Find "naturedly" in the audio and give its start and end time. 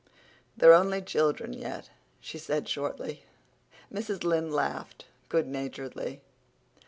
5.45-6.21